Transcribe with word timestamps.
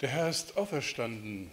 Der 0.00 0.08
Herr 0.08 0.30
ist 0.30 0.56
auferstanden. 0.56 1.50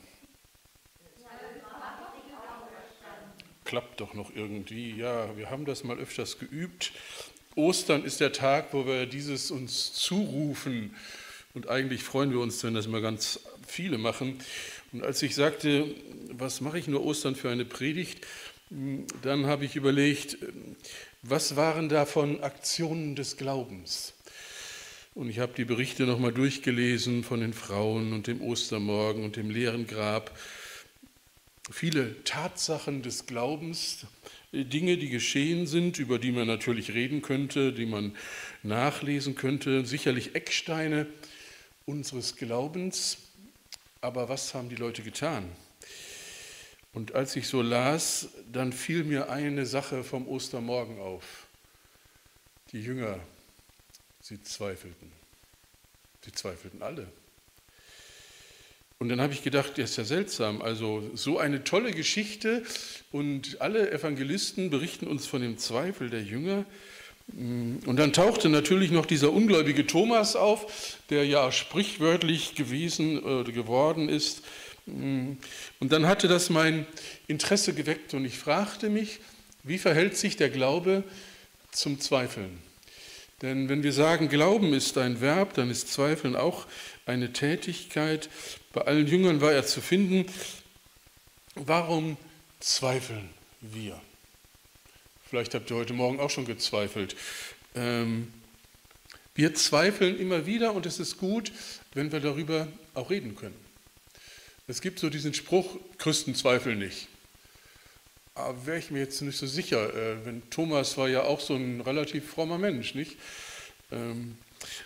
Klappt 3.65 3.99
doch 3.99 4.13
noch 4.13 4.33
irgendwie. 4.33 4.95
Ja, 4.95 5.35
wir 5.35 5.49
haben 5.49 5.65
das 5.65 5.83
mal 5.83 5.97
öfters 5.97 6.39
geübt. 6.39 6.93
Ostern 7.55 8.05
ist 8.05 8.21
der 8.21 8.31
Tag, 8.31 8.67
wo 8.71 8.85
wir 8.85 9.05
dieses 9.05 9.51
uns 9.51 9.91
zurufen. 9.91 10.95
Und 11.53 11.67
eigentlich 11.67 12.03
freuen 12.03 12.31
wir 12.31 12.39
uns, 12.39 12.63
wenn 12.63 12.73
das 12.73 12.85
immer 12.85 13.01
ganz 13.01 13.41
viele 13.67 13.97
machen. 13.97 14.39
Und 14.93 15.03
als 15.03 15.21
ich 15.21 15.35
sagte, 15.35 15.93
was 16.31 16.61
mache 16.61 16.79
ich 16.79 16.87
nur 16.87 17.03
Ostern 17.03 17.35
für 17.35 17.49
eine 17.49 17.65
Predigt, 17.65 18.25
dann 19.23 19.47
habe 19.47 19.65
ich 19.65 19.75
überlegt, 19.75 20.37
was 21.21 21.57
waren 21.57 21.89
davon 21.89 22.41
Aktionen 22.41 23.17
des 23.17 23.35
Glaubens? 23.35 24.13
Und 25.17 25.31
ich 25.31 25.39
habe 25.39 25.53
die 25.57 25.65
Berichte 25.65 26.03
nochmal 26.03 26.31
durchgelesen 26.31 27.23
von 27.23 27.39
den 27.39 27.51
Frauen 27.51 28.13
und 28.13 28.27
dem 28.27 28.39
Ostermorgen 28.39 29.23
und 29.23 29.35
dem 29.35 29.49
leeren 29.49 29.87
Grab. 29.87 30.37
Viele 31.71 32.23
Tatsachen 32.23 33.01
des 33.01 33.25
Glaubens, 33.25 34.05
Dinge, 34.51 34.95
die 34.99 35.09
geschehen 35.09 35.65
sind, 35.65 35.97
über 35.97 36.19
die 36.19 36.31
man 36.31 36.45
natürlich 36.45 36.93
reden 36.93 37.23
könnte, 37.23 37.73
die 37.73 37.87
man 37.87 38.15
nachlesen 38.61 39.33
könnte, 39.33 39.87
sicherlich 39.87 40.35
Ecksteine 40.35 41.07
unseres 41.87 42.35
Glaubens. 42.35 43.17
Aber 44.01 44.29
was 44.29 44.53
haben 44.53 44.69
die 44.69 44.75
Leute 44.75 45.01
getan? 45.01 45.49
Und 46.93 47.15
als 47.15 47.35
ich 47.35 47.47
so 47.47 47.63
las, 47.63 48.29
dann 48.53 48.71
fiel 48.71 49.03
mir 49.03 49.31
eine 49.31 49.65
Sache 49.65 50.03
vom 50.03 50.27
Ostermorgen 50.27 50.99
auf. 50.99 51.47
Die 52.71 52.83
Jünger 52.83 53.19
Sie 54.27 54.43
zweifelten. 54.43 55.16
Sie 56.25 56.31
zweifelten 56.31 56.81
alle. 56.81 57.07
Und 58.99 59.09
dann 59.09 59.21
habe 59.21 59.33
ich 59.33 59.43
gedacht, 59.43 59.77
das 59.77 59.91
ist 59.91 59.97
ja 59.97 60.03
seltsam. 60.05 60.61
Also 60.61 61.09
so 61.13 61.37
eine 61.37 61.63
tolle 61.63 61.91
Geschichte 61.91 62.63
und 63.11 63.61
alle 63.61 63.91
Evangelisten 63.91 64.69
berichten 64.69 65.07
uns 65.07 65.27
von 65.27 65.41
dem 65.41 65.57
Zweifel 65.57 66.09
der 66.09 66.23
Jünger. 66.23 66.65
Und 67.27 67.97
dann 67.97 68.13
tauchte 68.13 68.49
natürlich 68.49 68.89
noch 68.89 69.05
dieser 69.05 69.33
ungläubige 69.33 69.85
Thomas 69.85 70.35
auf, 70.35 70.97
der 71.09 71.25
ja 71.25 71.51
sprichwörtlich 71.51 72.55
gewesen 72.55 73.19
oder 73.19 73.51
geworden 73.51 74.09
ist. 74.09 74.43
Und 74.85 75.37
dann 75.81 76.07
hatte 76.07 76.27
das 76.27 76.49
mein 76.49 76.87
Interesse 77.27 77.73
geweckt 77.73 78.13
und 78.13 78.23
ich 78.23 78.39
fragte 78.39 78.89
mich, 78.89 79.19
wie 79.63 79.77
verhält 79.77 80.15
sich 80.15 80.37
der 80.37 80.49
Glaube 80.49 81.03
zum 81.71 81.99
Zweifeln? 81.99 82.57
Denn 83.43 83.69
wenn 83.69 83.83
wir 83.83 83.93
sagen, 83.93 84.29
Glauben 84.29 84.73
ist 84.73 84.97
ein 84.97 85.21
Verb, 85.21 85.53
dann 85.53 85.69
ist 85.69 85.93
Zweifeln 85.93 86.35
auch 86.35 86.65
eine 87.05 87.33
Tätigkeit. 87.33 88.29
Bei 88.73 88.81
allen 88.81 89.05
Jüngern 89.05 89.41
war 89.41 89.51
er 89.51 89.63
zu 89.63 89.79
finden. 89.79 90.25
Warum 91.53 92.17
zweifeln 92.59 93.29
wir? 93.61 94.01
Vielleicht 95.29 95.53
habt 95.53 95.69
ihr 95.69 95.75
heute 95.75 95.93
Morgen 95.93 96.19
auch 96.19 96.31
schon 96.31 96.45
gezweifelt. 96.45 97.15
Ähm, 97.75 98.33
wir 99.35 99.53
zweifeln 99.53 100.19
immer 100.19 100.47
wieder 100.47 100.73
und 100.73 100.87
es 100.87 100.99
ist 100.99 101.17
gut, 101.17 101.51
wenn 101.93 102.11
wir 102.11 102.19
darüber 102.19 102.67
auch 102.95 103.11
reden 103.11 103.35
können. 103.35 103.67
Es 104.67 104.81
gibt 104.81 104.97
so 104.97 105.11
diesen 105.11 105.35
Spruch, 105.35 105.77
Christen 105.99 106.33
zweifeln 106.33 106.79
nicht. 106.79 107.07
Aber 108.37 108.67
wäre 108.67 108.77
ich 108.77 108.91
mir 108.91 108.99
jetzt 108.99 109.21
nicht 109.21 109.37
so 109.37 109.47
sicher. 109.47 109.93
Äh, 109.93 110.25
wenn 110.25 110.47
Thomas 110.49 110.97
war 110.97 111.09
ja 111.09 111.23
auch 111.23 111.39
so 111.39 111.55
ein 111.55 111.81
relativ 111.81 112.29
frommer 112.29 112.59
Mensch, 112.59 112.93
nicht? 112.93 113.17
Ähm, 113.91 114.37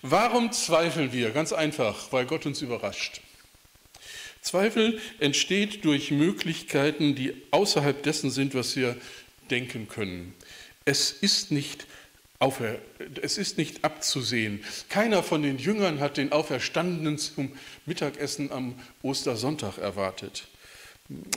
warum 0.01 0.51
zweifeln 0.53 1.11
wir? 1.11 1.31
Ganz 1.31 1.51
einfach, 1.51 2.11
weil 2.11 2.25
Gott 2.25 2.45
uns 2.45 2.61
überrascht. 2.61 3.21
Zweifel 4.41 4.99
entsteht 5.19 5.85
durch 5.85 6.11
Möglichkeiten, 6.11 7.13
die 7.13 7.33
außerhalb 7.51 8.01
dessen 8.01 8.31
sind, 8.31 8.55
was 8.55 8.75
wir 8.75 8.95
denken 9.51 9.87
können. 9.87 10.33
Es 10.85 11.11
ist 11.11 11.51
nicht, 11.51 11.85
es 13.21 13.37
ist 13.37 13.57
nicht 13.57 13.83
abzusehen. 13.83 14.63
Keiner 14.89 15.21
von 15.23 15.43
den 15.43 15.59
Jüngern 15.59 15.99
hat 15.99 16.17
den 16.17 16.31
Auferstandenen 16.31 17.17
zum 17.17 17.51
Mittagessen 17.85 18.51
am 18.51 18.79
Ostersonntag 19.03 19.77
erwartet. 19.77 20.47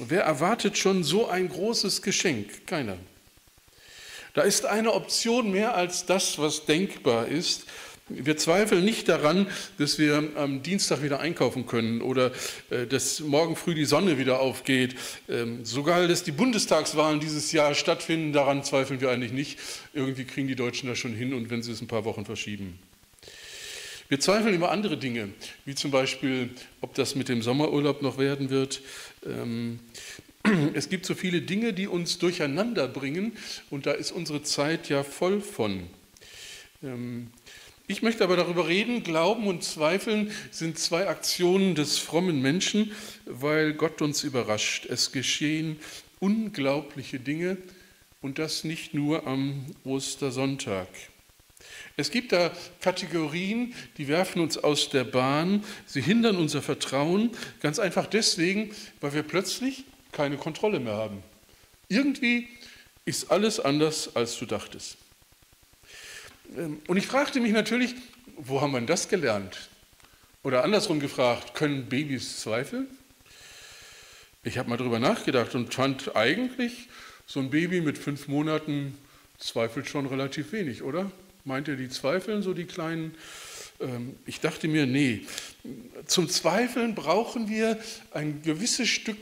Wer 0.07 0.23
erwartet 0.23 0.79
schon 0.79 1.03
so 1.03 1.29
ein 1.29 1.49
großes 1.49 2.03
Geschenk? 2.03 2.67
Keiner. 2.67 2.97
Da 4.35 4.43
ist 4.43 4.67
eine 4.67 4.93
Option 4.93 5.51
mehr 5.51 5.77
als 5.77 6.07
das, 6.07 6.39
was 6.39 6.67
denkbar 6.67 7.29
ist. 7.29 7.67
Wir 8.09 8.37
zweifeln 8.37 8.84
nicht 8.84 9.09
daran, 9.09 9.47
dass 9.79 9.99
wir 9.99 10.31
am 10.37 10.63
Dienstag 10.63 11.03
wieder 11.03 11.21
einkaufen 11.21 11.67
können 11.67 12.03
oder 12.03 12.33
äh, 12.69 12.87
dass 12.87 13.21
morgen 13.21 13.57
früh 13.57 13.75
die 13.75 13.87
Sonne 13.87 14.19
wieder 14.19 14.41
aufgeht. 14.41 14.95
Ähm, 15.29 15.65
sogar, 15.65 16.07
dass 16.07 16.23
die 16.23 16.33
Bundestagswahlen 16.33 17.21
dieses 17.21 17.51
Jahr 17.53 17.75
stattfinden, 17.75 18.34
daran 18.34 18.63
zweifeln 18.63 19.01
wir 19.01 19.11
eigentlich 19.11 19.33
nicht. 19.33 19.59
Irgendwie 19.95 20.25
kriegen 20.25 20.49
die 20.49 20.57
Deutschen 20.57 20.89
das 20.89 20.99
schon 20.99 21.15
hin 21.15 21.33
und 21.33 21.49
wenn 21.49 21.63
sie 21.63 21.73
es 21.73 21.81
ein 21.81 21.89
paar 21.89 22.05
Wochen 22.05 22.27
verschieben. 22.27 22.79
Wir 24.09 24.20
zweifeln 24.20 24.54
über 24.54 24.70
andere 24.70 24.98
Dinge, 24.98 25.31
wie 25.65 25.75
zum 25.75 25.91
Beispiel, 25.91 26.50
ob 26.82 26.94
das 26.94 27.15
mit 27.15 27.31
dem 27.31 27.41
Sommerurlaub 27.41 28.03
noch 28.03 28.19
werden 28.19 28.50
wird. 28.50 28.82
Ähm, 29.25 29.81
es 30.75 30.91
gibt 30.91 31.06
so 31.06 31.15
viele 31.15 31.41
Dinge, 31.41 31.72
die 31.72 31.88
uns 31.88 32.19
durcheinander 32.19 32.87
bringen 32.87 33.32
und 33.70 33.87
da 33.87 33.92
ist 33.92 34.12
unsere 34.12 34.42
Zeit 34.42 34.91
ja 34.91 35.04
voll 35.04 35.41
von. 35.41 35.84
Ähm, 36.82 37.28
ich 37.87 38.03
möchte 38.03 38.25
aber 38.25 38.37
darüber 38.37 38.69
reden, 38.69 39.03
Glauben 39.03 39.47
und 39.47 39.62
Zweifeln 39.62 40.31
sind 40.50 40.78
zwei 40.78 41.09
Aktionen 41.09 41.75
des 41.75 41.98
frommen 41.98 42.41
Menschen, 42.41 42.92
weil 43.26 43.75
Gott 43.75 44.00
uns 44.03 44.22
überrascht. 44.22 44.86
Es 44.86 45.12
geschehen 45.12 45.78
unglaubliche 46.19 47.21
Dinge 47.21 47.59
und 48.22 48.38
das 48.38 48.65
nicht 48.65 48.94
nur 48.94 49.26
am 49.26 49.66
Ostersonntag. 49.84 50.88
Es 51.97 52.11
gibt 52.11 52.33
da 52.33 52.51
Kategorien, 52.81 53.75
die 53.99 54.09
werfen 54.09 54.43
uns 54.43 54.59
aus 54.59 54.91
der 54.91 55.05
Bahn, 55.05 55.65
sie 55.87 56.01
hindern 56.01 56.37
unser 56.37 56.61
Vertrauen, 56.61 57.31
ganz 57.61 57.79
einfach 57.79 58.07
deswegen, 58.07 58.75
weil 59.01 59.15
wir 59.15 59.23
plötzlich 59.23 59.85
keine 60.11 60.37
Kontrolle 60.37 60.81
mehr 60.81 60.95
haben. 60.95 61.23
Irgendwie 61.89 62.49
ist 63.05 63.31
alles 63.31 63.61
anders, 63.61 64.17
als 64.17 64.39
du 64.39 64.47
dachtest. 64.47 64.97
Ähm, 66.57 66.81
und 66.89 66.97
ich 66.97 67.07
fragte 67.07 67.41
mich 67.41 67.53
natürlich, 67.53 67.95
wo 68.37 68.61
haben 68.61 68.73
wir 68.73 68.81
das 68.81 69.09
gelernt? 69.09 69.69
Oder 70.43 70.65
andersrum 70.65 71.01
gefragt, 71.01 71.55
können 71.55 71.87
Babys 71.87 72.41
zweifeln? 72.41 72.87
Ich 74.43 74.59
habe 74.59 74.69
mal 74.69 74.77
darüber 74.77 74.99
nachgedacht 74.99 75.55
und 75.55 75.73
fand 75.73 76.17
eigentlich, 76.17 76.89
so 77.27 77.41
ein 77.41 77.51
Baby 77.51 77.81
mit 77.81 77.97
fünf 77.97 78.29
Monaten 78.29 78.99
zweifelt 79.39 79.89
schon 79.89 80.07
relativ 80.07 80.53
wenig, 80.53 80.83
oder? 80.83 81.11
Meint 81.44 81.69
ihr, 81.69 81.77
die 81.77 81.91
zweifeln, 81.91 82.43
so 82.43 82.55
die 82.55 82.65
kleinen? 82.65 83.15
Ähm, 83.81 84.16
ich 84.25 84.41
dachte 84.41 84.66
mir, 84.66 84.87
nee, 84.87 85.27
zum 86.06 86.28
Zweifeln 86.28 86.94
brauchen 86.94 87.49
wir 87.49 87.78
ein 88.12 88.43
gewisses 88.43 88.88
Stück 88.88 89.19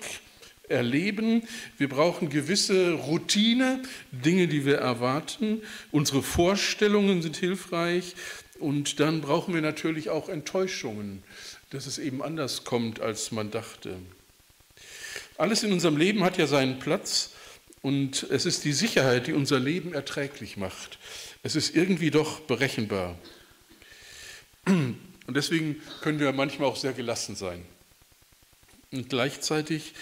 Erleben, 0.68 1.42
wir 1.76 1.88
brauchen 1.88 2.30
gewisse 2.30 2.92
Routine, 2.92 3.82
Dinge, 4.10 4.48
die 4.48 4.64
wir 4.64 4.78
erwarten, 4.78 5.60
unsere 5.90 6.22
Vorstellungen 6.22 7.20
sind 7.20 7.36
hilfreich 7.36 8.14
und 8.58 9.00
dann 9.00 9.20
brauchen 9.20 9.52
wir 9.52 9.60
natürlich 9.60 10.08
auch 10.08 10.28
Enttäuschungen, 10.28 11.24
dass 11.70 11.86
es 11.86 11.98
eben 11.98 12.22
anders 12.22 12.64
kommt, 12.64 13.00
als 13.00 13.32
man 13.32 13.50
dachte. 13.50 13.96
Alles 15.36 15.62
in 15.62 15.72
unserem 15.72 15.96
Leben 15.96 16.22
hat 16.22 16.38
ja 16.38 16.46
seinen 16.46 16.78
Platz 16.78 17.32
und 17.82 18.22
es 18.30 18.46
ist 18.46 18.64
die 18.64 18.72
Sicherheit, 18.72 19.26
die 19.26 19.32
unser 19.32 19.58
Leben 19.58 19.92
erträglich 19.92 20.56
macht. 20.56 20.98
Es 21.42 21.56
ist 21.56 21.74
irgendwie 21.74 22.10
doch 22.10 22.40
berechenbar. 22.40 23.18
Und 24.66 25.36
deswegen 25.36 25.80
können 26.00 26.20
wir 26.20 26.32
manchmal 26.32 26.68
auch 26.68 26.76
sehr 26.76 26.92
gelassen 26.92 27.34
sein. 27.34 27.64
Und 28.92 29.08
gleichzeitig 29.08 29.94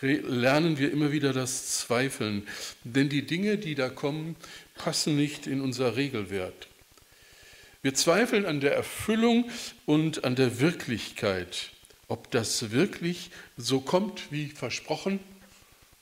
lernen 0.00 0.78
wir 0.78 0.90
immer 0.90 1.12
wieder 1.12 1.32
das 1.32 1.78
Zweifeln, 1.78 2.46
denn 2.84 3.08
die 3.08 3.26
Dinge, 3.26 3.58
die 3.58 3.74
da 3.74 3.88
kommen, 3.88 4.34
passen 4.76 5.14
nicht 5.14 5.46
in 5.46 5.60
unser 5.60 5.96
Regelwert. 5.96 6.68
Wir 7.82 7.94
zweifeln 7.94 8.44
an 8.44 8.60
der 8.60 8.74
Erfüllung 8.74 9.50
und 9.86 10.24
an 10.24 10.36
der 10.36 10.60
Wirklichkeit, 10.60 11.70
ob 12.08 12.30
das 12.30 12.72
wirklich 12.72 13.30
so 13.56 13.80
kommt 13.80 14.32
wie 14.32 14.48
versprochen. 14.48 15.20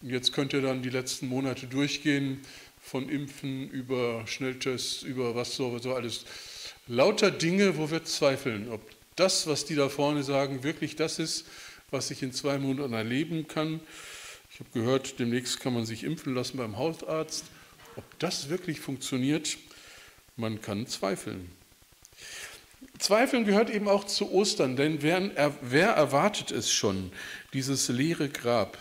Jetzt 0.00 0.32
könnt 0.32 0.52
ihr 0.52 0.62
dann 0.62 0.82
die 0.82 0.90
letzten 0.90 1.26
Monate 1.26 1.66
durchgehen, 1.66 2.40
von 2.88 3.08
Impfen 3.08 3.70
über 3.70 4.26
Schnelltests, 4.26 5.02
über 5.02 5.34
was 5.34 5.54
so, 5.54 5.78
so 5.78 5.94
alles. 5.94 6.24
Lauter 6.86 7.30
Dinge, 7.30 7.76
wo 7.76 7.90
wir 7.90 8.04
zweifeln, 8.04 8.70
ob 8.70 8.80
das, 9.14 9.46
was 9.46 9.66
die 9.66 9.74
da 9.74 9.88
vorne 9.88 10.22
sagen, 10.22 10.62
wirklich 10.62 10.96
das 10.96 11.18
ist, 11.18 11.46
was 11.90 12.10
ich 12.10 12.22
in 12.22 12.32
zwei 12.32 12.58
Monaten 12.58 12.94
erleben 12.94 13.46
kann. 13.46 13.80
Ich 14.50 14.60
habe 14.60 14.70
gehört, 14.72 15.18
demnächst 15.18 15.60
kann 15.60 15.74
man 15.74 15.84
sich 15.84 16.02
impfen 16.02 16.34
lassen 16.34 16.56
beim 16.56 16.78
Hausarzt. 16.78 17.44
Ob 17.96 18.04
das 18.18 18.48
wirklich 18.48 18.80
funktioniert, 18.80 19.58
man 20.36 20.62
kann 20.62 20.86
zweifeln. 20.86 21.50
Zweifeln 22.98 23.44
gehört 23.44 23.70
eben 23.70 23.88
auch 23.88 24.04
zu 24.04 24.30
Ostern, 24.32 24.76
denn 24.76 25.02
wer, 25.02 25.54
wer 25.60 25.90
erwartet 25.90 26.52
es 26.52 26.72
schon, 26.72 27.12
dieses 27.52 27.88
leere 27.88 28.28
Grab? 28.28 28.78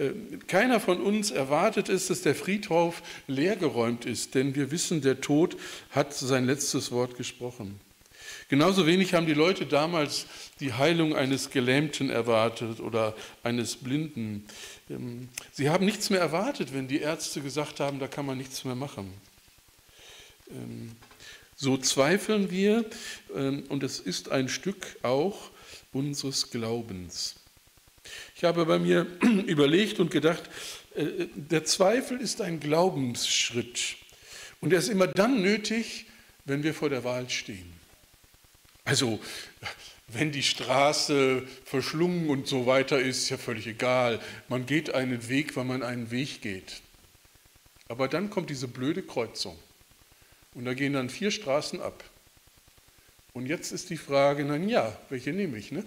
Äh, 0.00 0.12
keiner 0.46 0.80
von 0.80 1.00
uns 1.00 1.30
erwartet 1.30 1.88
es, 1.88 2.06
dass 2.06 2.22
der 2.22 2.34
Friedhof 2.34 3.02
leergeräumt 3.26 4.06
ist, 4.06 4.34
denn 4.34 4.54
wir 4.54 4.70
wissen, 4.70 5.02
der 5.02 5.20
Tod 5.20 5.56
hat 5.90 6.14
sein 6.14 6.46
letztes 6.46 6.90
Wort 6.90 7.16
gesprochen. 7.16 7.78
Genauso 8.48 8.86
wenig 8.86 9.14
haben 9.14 9.26
die 9.26 9.34
Leute 9.34 9.66
damals 9.66 10.26
die 10.58 10.72
Heilung 10.72 11.14
eines 11.14 11.50
Gelähmten 11.50 12.10
erwartet 12.10 12.80
oder 12.80 13.14
eines 13.42 13.76
Blinden. 13.76 14.46
Ähm, 14.88 15.28
sie 15.52 15.68
haben 15.68 15.84
nichts 15.84 16.08
mehr 16.08 16.20
erwartet, 16.20 16.72
wenn 16.72 16.88
die 16.88 17.00
Ärzte 17.00 17.42
gesagt 17.42 17.78
haben, 17.78 17.98
da 17.98 18.08
kann 18.08 18.26
man 18.26 18.38
nichts 18.38 18.64
mehr 18.64 18.74
machen. 18.74 19.12
Ähm, 20.50 20.92
so 21.56 21.76
zweifeln 21.76 22.50
wir 22.50 22.86
ähm, 23.36 23.64
und 23.68 23.82
es 23.82 24.00
ist 24.00 24.30
ein 24.30 24.48
Stück 24.48 24.96
auch 25.02 25.50
unseres 25.92 26.50
Glaubens. 26.50 27.39
Ich 28.36 28.44
habe 28.44 28.64
bei 28.66 28.78
mir 28.78 29.06
überlegt 29.46 30.00
und 30.00 30.10
gedacht, 30.10 30.42
äh, 30.94 31.26
der 31.34 31.64
Zweifel 31.64 32.20
ist 32.20 32.40
ein 32.40 32.60
Glaubensschritt 32.60 33.96
und 34.60 34.72
er 34.72 34.78
ist 34.78 34.88
immer 34.88 35.06
dann 35.06 35.42
nötig, 35.42 36.06
wenn 36.44 36.62
wir 36.62 36.74
vor 36.74 36.90
der 36.90 37.04
Wahl 37.04 37.28
stehen. 37.30 37.72
Also, 38.84 39.20
wenn 40.08 40.32
die 40.32 40.42
Straße 40.42 41.46
verschlungen 41.64 42.28
und 42.28 42.48
so 42.48 42.66
weiter 42.66 42.98
ist, 42.98 43.24
ist 43.24 43.30
ja 43.30 43.38
völlig 43.38 43.66
egal. 43.66 44.20
Man 44.48 44.66
geht 44.66 44.92
einen 44.92 45.28
Weg, 45.28 45.56
weil 45.56 45.64
man 45.64 45.82
einen 45.82 46.10
Weg 46.10 46.42
geht. 46.42 46.80
Aber 47.88 48.08
dann 48.08 48.30
kommt 48.30 48.50
diese 48.50 48.68
blöde 48.68 49.02
Kreuzung. 49.02 49.56
Und 50.54 50.64
da 50.64 50.74
gehen 50.74 50.94
dann 50.94 51.10
vier 51.10 51.30
Straßen 51.30 51.80
ab. 51.80 52.02
Und 53.32 53.46
jetzt 53.46 53.70
ist 53.70 53.90
die 53.90 53.96
Frage, 53.96 54.44
na 54.44 54.56
ja, 54.56 54.96
welche 55.08 55.32
nehme 55.32 55.58
ich? 55.58 55.70
Ne? 55.70 55.84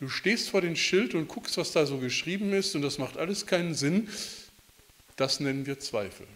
Du 0.00 0.08
stehst 0.08 0.48
vor 0.48 0.62
dem 0.62 0.76
Schild 0.76 1.14
und 1.14 1.28
guckst, 1.28 1.58
was 1.58 1.72
da 1.72 1.84
so 1.84 1.98
geschrieben 1.98 2.54
ist, 2.54 2.74
und 2.74 2.80
das 2.80 2.96
macht 2.96 3.18
alles 3.18 3.46
keinen 3.46 3.74
Sinn. 3.74 4.08
Das 5.16 5.40
nennen 5.40 5.66
wir 5.66 5.78
Zweifel. 5.78 6.26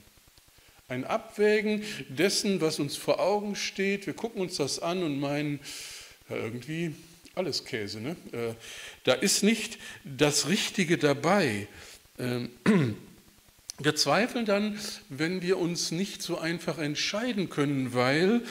Ein 0.86 1.06
Abwägen 1.06 1.82
dessen, 2.10 2.60
was 2.60 2.78
uns 2.78 2.98
vor 2.98 3.20
Augen 3.20 3.56
steht. 3.56 4.06
Wir 4.06 4.12
gucken 4.12 4.42
uns 4.42 4.56
das 4.56 4.80
an 4.80 5.02
und 5.02 5.18
meinen, 5.18 5.60
ja, 6.28 6.36
irgendwie 6.36 6.94
alles 7.34 7.64
Käse. 7.64 8.00
Ne? 8.00 8.16
Äh, 8.32 8.54
da 9.04 9.14
ist 9.14 9.42
nicht 9.42 9.78
das 10.04 10.46
Richtige 10.48 10.98
dabei. 10.98 11.66
Ähm, 12.18 12.50
wir 13.78 13.96
zweifeln 13.96 14.44
dann, 14.44 14.78
wenn 15.08 15.40
wir 15.40 15.56
uns 15.56 15.90
nicht 15.90 16.20
so 16.20 16.36
einfach 16.36 16.76
entscheiden 16.76 17.48
können, 17.48 17.94
weil 17.94 18.42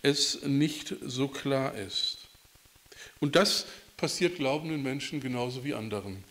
es 0.00 0.40
nicht 0.44 0.94
so 1.02 1.28
klar 1.28 1.74
ist. 1.74 2.16
Und 3.20 3.36
das 3.36 3.66
passiert 4.02 4.34
glaubenden 4.34 4.82
Menschen 4.82 5.20
genauso 5.20 5.62
wie 5.62 5.74
anderen. 5.74 6.24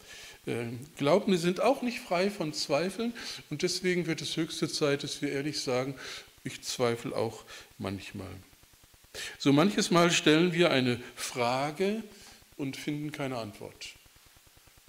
Ähm, 0.45 0.81
Glaubende 0.97 1.37
sind 1.37 1.61
auch 1.61 1.81
nicht 1.81 2.01
frei 2.01 2.29
von 2.29 2.51
Zweifeln 2.51 3.13
und 3.49 3.61
deswegen 3.61 4.07
wird 4.07 4.21
es 4.21 4.35
höchste 4.35 4.67
Zeit, 4.67 5.03
dass 5.03 5.21
wir 5.21 5.31
ehrlich 5.31 5.61
sagen, 5.61 5.95
ich 6.43 6.61
zweifle 6.63 7.15
auch 7.15 7.45
manchmal. 7.77 8.27
So 9.39 9.53
manches 9.53 9.89
Mal 9.89 10.11
stellen 10.11 10.51
wir 10.51 10.69
eine 10.69 10.99
Frage 11.15 12.03
und 12.57 12.75
finden 12.75 13.13
keine 13.13 13.37
Antwort. 13.37 13.93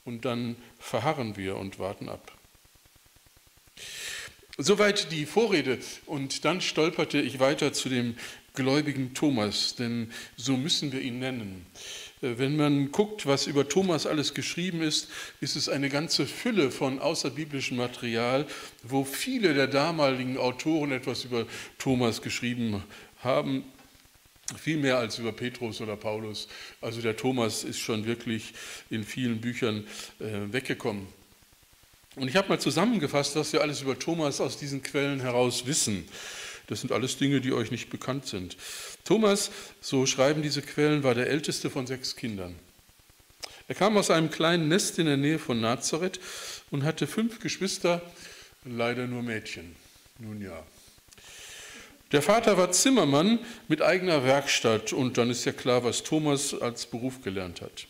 Und 0.04 0.24
dann 0.24 0.56
verharren 0.80 1.36
wir 1.36 1.58
und 1.58 1.78
warten 1.78 2.08
ab. 2.08 2.32
Soweit 4.58 5.12
die 5.12 5.24
Vorrede 5.24 5.78
und 6.06 6.44
dann 6.44 6.60
stolperte 6.60 7.20
ich 7.20 7.38
weiter 7.38 7.72
zu 7.72 7.88
dem 7.88 8.16
gläubigen 8.54 9.14
Thomas, 9.14 9.76
denn 9.76 10.10
so 10.36 10.56
müssen 10.56 10.90
wir 10.90 11.00
ihn 11.00 11.20
nennen. 11.20 11.64
Äh, 12.22 12.38
wenn 12.38 12.56
man 12.56 12.90
guckt, 12.92 13.26
was 13.26 13.46
über 13.46 13.68
Thomas 13.68 14.06
alles 14.06 14.32
geschrieben 14.34 14.80
ist, 14.80 15.08
ist 15.40 15.56
es 15.56 15.68
eine 15.68 15.88
ganze 15.88 16.26
Fülle 16.26 16.70
von 16.70 16.98
außerbiblischem 16.98 17.76
Material, 17.76 18.46
wo 18.82 19.04
viele 19.04 19.54
der 19.54 19.66
damaligen 19.66 20.38
Autoren 20.38 20.92
etwas 20.92 21.24
über 21.24 21.46
Thomas 21.78 22.22
geschrieben 22.22 22.82
haben. 23.22 23.64
Viel 24.56 24.76
mehr 24.76 24.98
als 24.98 25.18
über 25.18 25.32
Petrus 25.32 25.80
oder 25.80 25.96
Paulus. 25.96 26.48
Also 26.80 27.00
der 27.00 27.16
Thomas 27.16 27.64
ist 27.64 27.78
schon 27.78 28.04
wirklich 28.06 28.52
in 28.90 29.04
vielen 29.04 29.40
Büchern 29.40 29.86
äh, 30.20 30.52
weggekommen. 30.52 31.06
Und 32.16 32.28
ich 32.28 32.36
habe 32.36 32.48
mal 32.48 32.60
zusammengefasst, 32.60 33.36
was 33.36 33.54
wir 33.54 33.62
alles 33.62 33.80
über 33.80 33.98
Thomas 33.98 34.40
aus 34.40 34.58
diesen 34.58 34.82
Quellen 34.82 35.20
heraus 35.20 35.64
wissen. 35.64 36.06
Das 36.66 36.80
sind 36.80 36.92
alles 36.92 37.16
Dinge, 37.16 37.40
die 37.40 37.52
euch 37.52 37.70
nicht 37.70 37.90
bekannt 37.90 38.26
sind. 38.26 38.56
Thomas, 39.04 39.50
so 39.80 40.06
schreiben 40.06 40.42
diese 40.42 40.62
Quellen, 40.62 41.02
war 41.02 41.14
der 41.14 41.28
älteste 41.28 41.70
von 41.70 41.86
sechs 41.86 42.16
Kindern. 42.16 42.54
Er 43.68 43.74
kam 43.74 43.96
aus 43.96 44.10
einem 44.10 44.30
kleinen 44.30 44.68
Nest 44.68 44.98
in 44.98 45.06
der 45.06 45.16
Nähe 45.16 45.38
von 45.38 45.60
Nazareth 45.60 46.20
und 46.70 46.84
hatte 46.84 47.06
fünf 47.06 47.40
Geschwister, 47.40 48.02
leider 48.64 49.06
nur 49.06 49.22
Mädchen. 49.22 49.76
Nun 50.18 50.40
ja. 50.42 50.62
Der 52.12 52.20
Vater 52.20 52.58
war 52.58 52.70
Zimmermann 52.72 53.38
mit 53.68 53.80
eigener 53.80 54.24
Werkstatt 54.24 54.92
und 54.92 55.16
dann 55.16 55.30
ist 55.30 55.46
ja 55.46 55.52
klar, 55.52 55.82
was 55.82 56.02
Thomas 56.02 56.52
als 56.52 56.84
Beruf 56.84 57.22
gelernt 57.22 57.62
hat. 57.62 57.86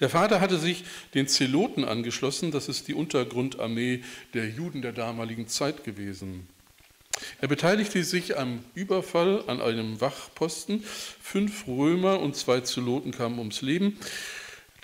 Der 0.00 0.08
Vater 0.08 0.40
hatte 0.40 0.58
sich 0.58 0.84
den 1.14 1.28
Zeloten 1.28 1.84
angeschlossen, 1.84 2.50
das 2.50 2.68
ist 2.68 2.88
die 2.88 2.94
Untergrundarmee 2.94 4.02
der 4.32 4.48
Juden 4.48 4.80
der 4.80 4.92
damaligen 4.92 5.48
Zeit 5.48 5.84
gewesen. 5.84 6.48
Er 7.40 7.48
beteiligte 7.48 8.02
sich 8.04 8.36
am 8.38 8.64
Überfall 8.74 9.44
an 9.48 9.60
einem 9.60 10.00
Wachposten. 10.00 10.82
Fünf 10.82 11.66
Römer 11.66 12.20
und 12.20 12.36
zwei 12.36 12.60
Zeloten 12.60 13.12
kamen 13.12 13.38
ums 13.38 13.62
Leben. 13.62 13.98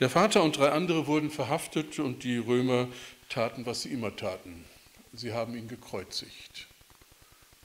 Der 0.00 0.10
Vater 0.10 0.42
und 0.42 0.56
drei 0.56 0.70
andere 0.70 1.06
wurden 1.06 1.30
verhaftet 1.30 1.98
und 1.98 2.24
die 2.24 2.38
Römer 2.38 2.88
taten, 3.28 3.66
was 3.66 3.82
sie 3.82 3.90
immer 3.90 4.14
taten. 4.14 4.64
Sie 5.12 5.32
haben 5.32 5.56
ihn 5.56 5.68
gekreuzigt 5.68 6.66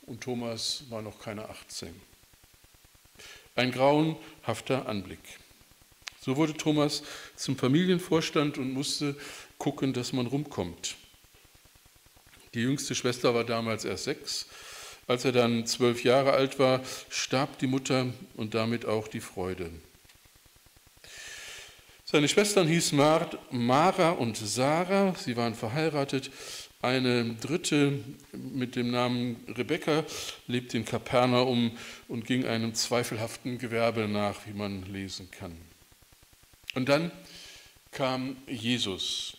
und 0.09 0.21
Thomas 0.21 0.83
war 0.89 1.01
noch 1.01 1.19
keine 1.19 1.49
18. 1.49 1.89
Ein 3.55 3.71
grauenhafter 3.71 4.87
Anblick. 4.87 5.19
So 6.19 6.35
wurde 6.35 6.53
Thomas 6.53 7.03
zum 7.35 7.57
Familienvorstand 7.57 8.57
und 8.57 8.73
musste 8.73 9.15
gucken, 9.57 9.93
dass 9.93 10.13
man 10.13 10.27
rumkommt. 10.27 10.95
Die 12.53 12.61
jüngste 12.61 12.95
Schwester 12.95 13.33
war 13.33 13.43
damals 13.43 13.85
erst 13.85 14.05
sechs. 14.05 14.47
Als 15.07 15.25
er 15.25 15.31
dann 15.31 15.65
zwölf 15.65 16.03
Jahre 16.03 16.33
alt 16.33 16.59
war, 16.59 16.81
starb 17.09 17.57
die 17.59 17.67
Mutter 17.67 18.07
und 18.35 18.53
damit 18.53 18.85
auch 18.85 19.07
die 19.07 19.21
Freude. 19.21 19.69
Seine 22.05 22.27
Schwestern 22.27 22.67
hießen 22.67 22.97
Mara 23.51 24.11
und 24.11 24.37
Sarah, 24.37 25.13
sie 25.15 25.37
waren 25.37 25.53
verheiratet 25.53 26.31
eine 26.81 27.35
dritte 27.35 27.99
mit 28.31 28.75
dem 28.75 28.91
Namen 28.91 29.35
Rebekka 29.47 30.05
lebte 30.47 30.77
in 30.77 30.85
Kapernaum 30.85 31.77
und 32.07 32.25
ging 32.25 32.45
einem 32.45 32.73
zweifelhaften 32.73 33.57
Gewerbe 33.57 34.07
nach, 34.07 34.47
wie 34.47 34.53
man 34.53 34.83
lesen 34.83 35.29
kann. 35.29 35.57
Und 36.75 36.87
dann 36.87 37.11
kam 37.91 38.37
Jesus. 38.47 39.35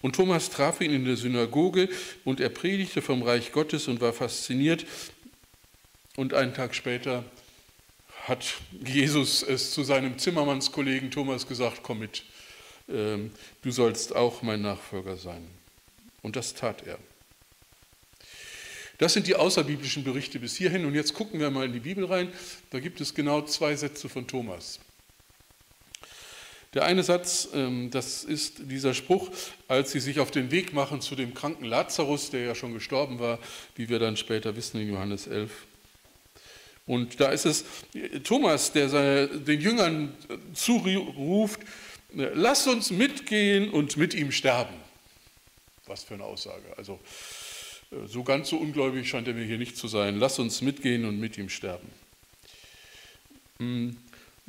Und 0.00 0.14
Thomas 0.14 0.50
traf 0.50 0.80
ihn 0.80 0.92
in 0.92 1.04
der 1.04 1.16
Synagoge 1.16 1.88
und 2.24 2.40
er 2.40 2.50
predigte 2.50 3.02
vom 3.02 3.22
Reich 3.22 3.52
Gottes 3.52 3.88
und 3.88 4.00
war 4.00 4.12
fasziniert. 4.12 4.86
Und 6.16 6.34
einen 6.34 6.54
Tag 6.54 6.74
später 6.74 7.24
hat 8.24 8.54
Jesus 8.84 9.42
es 9.42 9.72
zu 9.72 9.82
seinem 9.82 10.18
Zimmermannskollegen 10.18 11.10
Thomas 11.10 11.46
gesagt, 11.46 11.82
komm 11.82 12.00
mit, 12.00 12.24
ähm, 12.88 13.32
du 13.62 13.70
sollst 13.70 14.14
auch 14.14 14.42
mein 14.42 14.62
Nachfolger 14.62 15.16
sein. 15.16 15.48
Und 16.22 16.36
das 16.36 16.54
tat 16.54 16.86
er. 16.86 16.98
Das 18.98 19.12
sind 19.12 19.28
die 19.28 19.36
außerbiblischen 19.36 20.02
Berichte 20.02 20.40
bis 20.40 20.56
hierhin. 20.56 20.84
Und 20.84 20.94
jetzt 20.94 21.14
gucken 21.14 21.38
wir 21.38 21.50
mal 21.50 21.66
in 21.66 21.72
die 21.72 21.80
Bibel 21.80 22.04
rein. 22.04 22.32
Da 22.70 22.80
gibt 22.80 23.00
es 23.00 23.14
genau 23.14 23.42
zwei 23.42 23.76
Sätze 23.76 24.08
von 24.08 24.26
Thomas. 24.26 24.80
Der 26.74 26.84
eine 26.84 27.02
Satz, 27.02 27.48
ähm, 27.54 27.90
das 27.90 28.24
ist 28.24 28.70
dieser 28.70 28.92
Spruch, 28.92 29.30
als 29.68 29.92
sie 29.92 30.00
sich 30.00 30.20
auf 30.20 30.30
den 30.30 30.50
Weg 30.50 30.74
machen 30.74 31.00
zu 31.00 31.14
dem 31.16 31.32
kranken 31.34 31.64
Lazarus, 31.64 32.30
der 32.30 32.44
ja 32.44 32.54
schon 32.54 32.74
gestorben 32.74 33.18
war, 33.18 33.38
wie 33.74 33.88
wir 33.88 33.98
dann 33.98 34.16
später 34.16 34.54
wissen 34.54 34.80
in 34.80 34.92
Johannes 34.92 35.26
11. 35.26 35.50
Und 36.86 37.20
da 37.20 37.30
ist 37.30 37.46
es 37.46 37.64
Thomas, 38.24 38.72
der 38.72 39.26
den 39.28 39.60
Jüngern 39.60 40.14
zuruft, 40.54 41.60
lasst 42.12 42.66
uns 42.66 42.90
mitgehen 42.90 43.70
und 43.70 43.96
mit 43.96 44.14
ihm 44.14 44.32
sterben. 44.32 44.74
Was 45.86 46.04
für 46.04 46.14
eine 46.14 46.24
Aussage. 46.24 46.64
Also 46.76 46.98
äh, 47.90 48.06
so 48.06 48.22
ganz 48.22 48.48
so 48.50 48.56
ungläubig 48.56 49.08
scheint 49.08 49.28
er 49.28 49.34
mir 49.34 49.44
hier 49.44 49.58
nicht 49.58 49.76
zu 49.76 49.88
sein. 49.88 50.18
Lass 50.18 50.38
uns 50.38 50.60
mitgehen 50.60 51.04
und 51.04 51.18
mit 51.18 51.38
ihm 51.38 51.48
sterben. 51.48 51.88
Hm, 53.58 53.96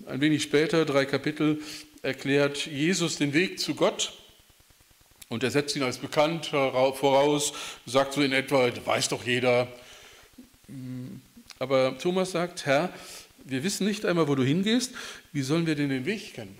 ein 0.06 0.22
wenig 0.22 0.44
später, 0.44 0.86
drei 0.86 1.06
Kapitel, 1.06 1.62
erklärt 2.02 2.66
Jesus 2.66 3.18
den 3.18 3.34
Weg 3.34 3.60
zu 3.60 3.76
Gott 3.76 4.14
und 5.30 5.44
er 5.44 5.52
setzt 5.52 5.76
ihn 5.76 5.84
als 5.84 5.98
bekannt 5.98 6.48
voraus, 6.48 7.54
sagt 7.86 8.14
so 8.14 8.22
in 8.22 8.32
etwa, 8.32 8.70
weiß 8.86 9.10
doch 9.10 9.26
jeder. 9.26 9.68
Aber 11.60 11.98
Thomas 11.98 12.32
sagt, 12.32 12.66
Herr, 12.66 12.94
wir 13.44 13.64
wissen 13.64 13.86
nicht 13.86 14.06
einmal, 14.06 14.28
wo 14.28 14.36
du 14.36 14.44
hingehst, 14.44 14.94
wie 15.32 15.42
sollen 15.42 15.66
wir 15.66 15.76
denn 15.76 15.90
den 15.90 16.06
Weg 16.06 16.34
kennen? 16.34 16.58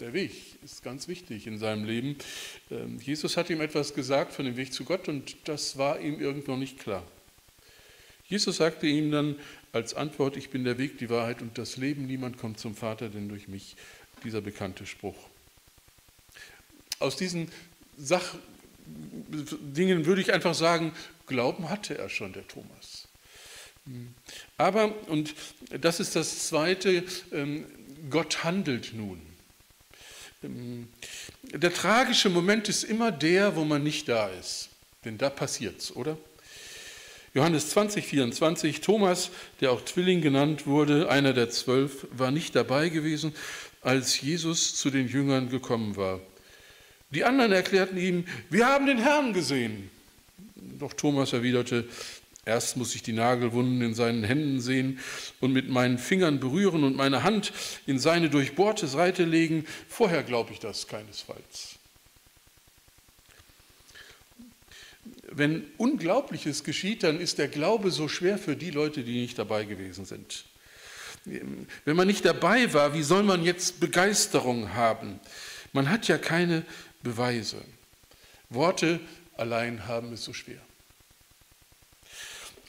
Der 0.00 0.12
Weg 0.12 0.32
ist 0.64 0.84
ganz 0.84 1.08
wichtig 1.08 1.46
in 1.46 1.58
seinem 1.58 1.84
Leben. 1.84 2.16
Ähm, 2.70 3.00
Jesus 3.00 3.36
hat 3.36 3.50
ihm 3.50 3.60
etwas 3.60 3.94
gesagt 3.94 4.32
von 4.32 4.44
dem 4.44 4.56
Weg 4.56 4.72
zu 4.72 4.84
Gott 4.84 5.08
und 5.08 5.36
das 5.44 5.76
war 5.76 5.98
ihm 5.98 6.20
irgendwo 6.20 6.54
nicht 6.54 6.78
klar. 6.78 7.02
Jesus 8.28 8.58
sagte 8.58 8.86
ihm 8.86 9.10
dann 9.10 9.36
als 9.72 9.94
Antwort, 9.94 10.36
ich 10.36 10.50
bin 10.50 10.64
der 10.64 10.78
Weg, 10.78 10.98
die 10.98 11.10
Wahrheit 11.10 11.42
und 11.42 11.58
das 11.58 11.76
Leben, 11.76 12.06
niemand 12.06 12.38
kommt 12.38 12.58
zum 12.58 12.74
Vater, 12.74 13.08
denn 13.08 13.28
durch 13.28 13.48
mich, 13.48 13.76
dieser 14.24 14.40
bekannte 14.40 14.86
Spruch. 14.86 15.16
Aus 16.98 17.16
diesen 17.16 17.50
Sachdingen 17.96 18.36
würde 20.06 20.20
ich 20.20 20.32
einfach 20.32 20.54
sagen, 20.54 20.92
Glauben 21.26 21.68
hatte 21.68 21.96
er 21.96 22.08
schon, 22.08 22.32
der 22.32 22.48
Thomas. 22.48 23.06
Aber, 24.56 24.94
und 25.08 25.34
das 25.68 26.00
ist 26.00 26.16
das 26.16 26.48
Zweite, 26.48 27.04
ähm, 27.32 27.66
Gott 28.10 28.44
handelt 28.44 28.92
nun. 28.94 29.20
Ähm, 30.42 30.88
der 31.42 31.72
tragische 31.72 32.28
Moment 32.28 32.68
ist 32.68 32.84
immer 32.84 33.10
der, 33.10 33.56
wo 33.56 33.64
man 33.64 33.82
nicht 33.82 34.08
da 34.08 34.28
ist. 34.28 34.68
Denn 35.04 35.16
da 35.16 35.30
passiert 35.30 35.80
es, 35.80 35.94
oder? 35.94 36.18
Johannes 37.38 37.70
20, 37.70 38.04
24, 38.04 38.80
Thomas, 38.80 39.30
der 39.60 39.70
auch 39.70 39.84
Zwilling 39.84 40.22
genannt 40.22 40.66
wurde, 40.66 41.08
einer 41.08 41.32
der 41.32 41.50
zwölf, 41.50 42.08
war 42.10 42.32
nicht 42.32 42.56
dabei 42.56 42.88
gewesen, 42.88 43.32
als 43.80 44.20
Jesus 44.20 44.74
zu 44.74 44.90
den 44.90 45.06
Jüngern 45.06 45.48
gekommen 45.48 45.96
war. 45.96 46.18
Die 47.10 47.22
anderen 47.22 47.52
erklärten 47.52 47.96
ihm, 47.96 48.24
wir 48.50 48.66
haben 48.66 48.86
den 48.86 48.98
Herrn 48.98 49.34
gesehen. 49.34 49.88
Doch 50.80 50.92
Thomas 50.94 51.32
erwiderte, 51.32 51.84
erst 52.44 52.76
muss 52.76 52.96
ich 52.96 53.04
die 53.04 53.12
Nagelwunden 53.12 53.82
in 53.82 53.94
seinen 53.94 54.24
Händen 54.24 54.60
sehen 54.60 54.98
und 55.38 55.52
mit 55.52 55.68
meinen 55.68 55.98
Fingern 55.98 56.40
berühren 56.40 56.82
und 56.82 56.96
meine 56.96 57.22
Hand 57.22 57.52
in 57.86 58.00
seine 58.00 58.30
durchbohrte 58.30 58.88
Seite 58.88 59.22
legen, 59.22 59.64
vorher 59.88 60.24
glaube 60.24 60.52
ich 60.54 60.58
das 60.58 60.88
keinesfalls. 60.88 61.77
Wenn 65.30 65.66
Unglaubliches 65.76 66.64
geschieht, 66.64 67.02
dann 67.02 67.20
ist 67.20 67.38
der 67.38 67.48
Glaube 67.48 67.90
so 67.90 68.08
schwer 68.08 68.38
für 68.38 68.56
die 68.56 68.70
Leute, 68.70 69.04
die 69.04 69.20
nicht 69.20 69.38
dabei 69.38 69.64
gewesen 69.64 70.04
sind. 70.04 70.44
Wenn 71.24 71.96
man 71.96 72.06
nicht 72.06 72.24
dabei 72.24 72.72
war, 72.72 72.94
wie 72.94 73.02
soll 73.02 73.22
man 73.22 73.44
jetzt 73.44 73.80
Begeisterung 73.80 74.74
haben? 74.74 75.20
Man 75.72 75.90
hat 75.90 76.08
ja 76.08 76.16
keine 76.16 76.64
Beweise. 77.02 77.56
Worte 78.48 79.00
allein 79.36 79.86
haben 79.86 80.12
es 80.12 80.24
so 80.24 80.32
schwer. 80.32 80.60